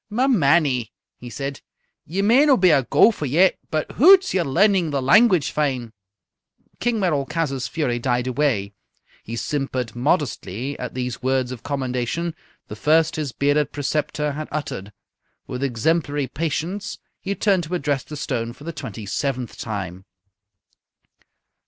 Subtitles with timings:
[0.09, 1.61] "Ma mannie," he said,
[2.07, 4.33] "ye may no' be a gowfer yet, but hoots!
[4.33, 5.93] ye're learning the language fine!"
[6.79, 8.73] King Merolchazzar's fury died away.
[9.21, 12.33] He simpered modestly at these words of commendation,
[12.67, 14.91] the first his bearded preceptor had uttered.
[15.45, 20.05] With exemplary patience he turned to address the stone for the twenty seventh time.